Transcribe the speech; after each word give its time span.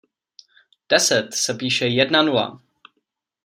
Deset 0.89 1.31
se 1.33 1.53
píše 1.53 1.87
jedna 1.87 2.21
nula. 2.23 2.61